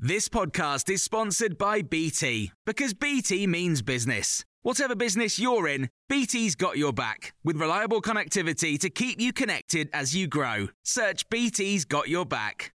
[0.00, 4.44] This podcast is sponsored by BT because BT means business.
[4.62, 9.90] Whatever business you're in, BT's got your back with reliable connectivity to keep you connected
[9.92, 10.68] as you grow.
[10.84, 12.72] Search BT's got your back.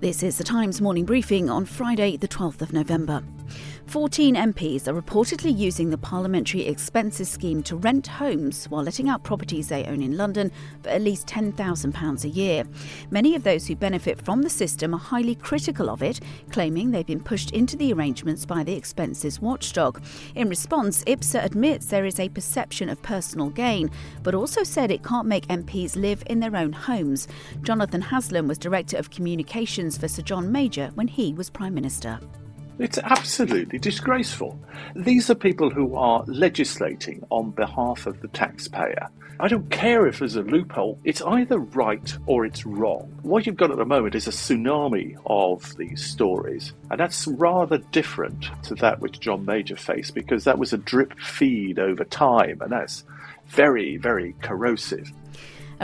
[0.00, 3.22] This is the Times morning briefing on Friday, the 12th of November.
[3.86, 9.22] 14 MPs are reportedly using the Parliamentary Expenses Scheme to rent homes while letting out
[9.22, 10.50] properties they own in London
[10.82, 12.64] for at least £10,000 a year.
[13.10, 17.06] Many of those who benefit from the system are highly critical of it, claiming they've
[17.06, 20.02] been pushed into the arrangements by the expenses watchdog.
[20.34, 23.90] In response, IPSA admits there is a perception of personal gain,
[24.22, 27.28] but also said it can't make MPs live in their own homes.
[27.62, 32.18] Jonathan Haslam was Director of Communications for Sir John Major when he was Prime Minister.
[32.76, 34.58] It's absolutely disgraceful.
[34.96, 39.08] These are people who are legislating on behalf of the taxpayer.
[39.38, 43.16] I don't care if there's a loophole, it's either right or it's wrong.
[43.22, 47.78] What you've got at the moment is a tsunami of these stories, and that's rather
[47.78, 52.60] different to that which John Major faced because that was a drip feed over time,
[52.60, 53.04] and that's
[53.46, 55.12] very, very corrosive.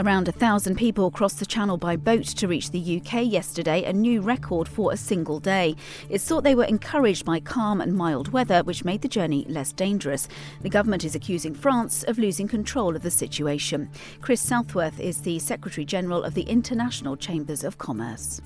[0.01, 3.93] Around a thousand people crossed the channel by boat to reach the UK yesterday, a
[3.93, 5.75] new record for a single day.
[6.09, 9.71] It's thought they were encouraged by calm and mild weather, which made the journey less
[9.71, 10.27] dangerous.
[10.63, 13.91] The government is accusing France of losing control of the situation.
[14.21, 18.41] Chris Southworth is the Secretary General of the International Chambers of Commerce.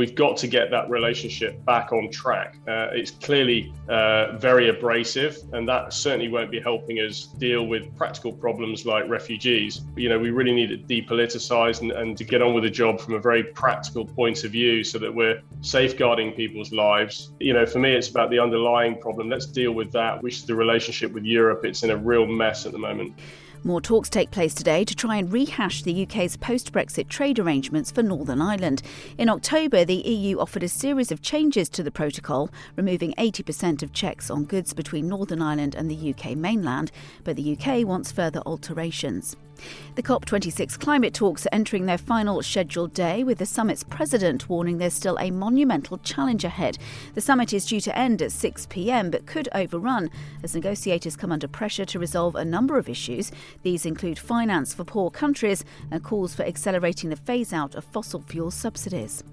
[0.00, 2.56] We've got to get that relationship back on track.
[2.66, 7.94] Uh, it's clearly uh, very abrasive, and that certainly won't be helping us deal with
[7.96, 9.82] practical problems like refugees.
[9.96, 12.98] You know, we really need it depoliticized and, and to get on with the job
[12.98, 17.34] from a very practical point of view so that we're safeguarding people's lives.
[17.38, 19.28] You know, for me, it's about the underlying problem.
[19.28, 21.66] Let's deal with that, which is the relationship with Europe.
[21.66, 23.18] It's in a real mess at the moment.
[23.62, 27.90] More talks take place today to try and rehash the UK's post Brexit trade arrangements
[27.90, 28.80] for Northern Ireland.
[29.18, 33.92] In October, the EU offered a series of changes to the protocol, removing 80% of
[33.92, 36.90] checks on goods between Northern Ireland and the UK mainland,
[37.22, 39.36] but the UK wants further alterations.
[39.94, 44.78] The COP26 climate talks are entering their final scheduled day, with the summit's president warning
[44.78, 46.78] there's still a monumental challenge ahead.
[47.14, 50.10] The summit is due to end at 6 pm but could overrun
[50.42, 53.32] as negotiators come under pressure to resolve a number of issues.
[53.62, 58.22] These include finance for poor countries and calls for accelerating the phase out of fossil
[58.22, 59.24] fuel subsidies.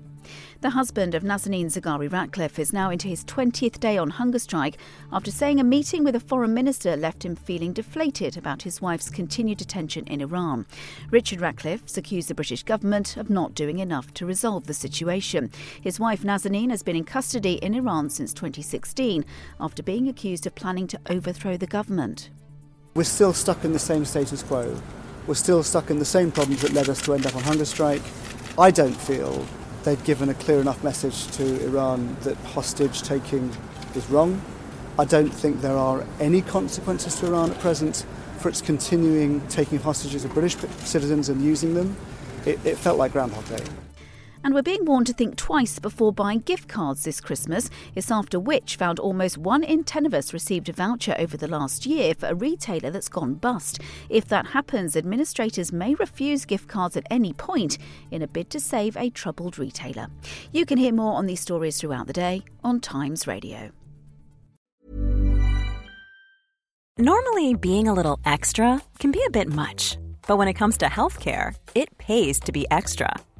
[0.61, 4.77] The husband of Nazanin Zaghari Ratcliffe is now into his 20th day on hunger strike
[5.11, 9.09] after saying a meeting with a foreign minister left him feeling deflated about his wife's
[9.09, 10.65] continued detention in Iran.
[11.11, 15.51] Richard Ratcliffe has accused the British government of not doing enough to resolve the situation.
[15.81, 19.23] His wife Nazanin has been in custody in Iran since 2016
[19.59, 22.29] after being accused of planning to overthrow the government.
[22.97, 24.75] We're still stuck in the same status quo.
[25.27, 27.63] We're still stuck in the same problems that led us to end up on hunger
[27.63, 28.01] strike.
[28.57, 29.45] I don't feel
[29.83, 33.55] they've given a clear enough message to Iran that hostage taking
[33.93, 34.41] is wrong.
[34.97, 38.03] I don't think there are any consequences to Iran at present
[38.39, 41.95] for its continuing taking hostages of British citizens and using them.
[42.47, 43.63] It, it felt like Groundhog Day.
[44.43, 47.69] And we're being warned to think twice before buying gift cards this Christmas.
[47.95, 51.47] It's after which found almost one in ten of us received a voucher over the
[51.47, 53.81] last year for a retailer that's gone bust.
[54.09, 57.77] If that happens, administrators may refuse gift cards at any point
[58.11, 60.07] in a bid to save a troubled retailer.
[60.51, 63.71] You can hear more on these stories throughout the day on Times Radio.
[66.99, 70.85] Normally, being a little extra can be a bit much, but when it comes to
[70.85, 73.13] healthcare, it pays to be extra